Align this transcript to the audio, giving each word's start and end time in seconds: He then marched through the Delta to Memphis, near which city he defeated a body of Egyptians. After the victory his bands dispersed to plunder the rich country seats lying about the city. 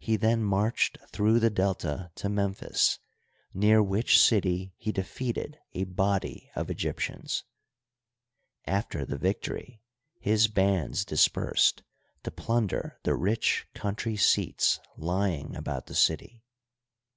He 0.00 0.16
then 0.16 0.42
marched 0.42 0.98
through 1.06 1.38
the 1.38 1.50
Delta 1.50 2.10
to 2.16 2.28
Memphis, 2.28 2.98
near 3.54 3.80
which 3.80 4.20
city 4.20 4.74
he 4.76 4.90
defeated 4.90 5.56
a 5.72 5.84
body 5.84 6.50
of 6.56 6.68
Egyptians. 6.68 7.44
After 8.64 9.04
the 9.06 9.16
victory 9.16 9.84
his 10.18 10.48
bands 10.48 11.04
dispersed 11.04 11.84
to 12.24 12.32
plunder 12.32 12.98
the 13.04 13.14
rich 13.14 13.68
country 13.72 14.16
seats 14.16 14.80
lying 14.96 15.54
about 15.54 15.86
the 15.86 15.94
city. 15.94 16.42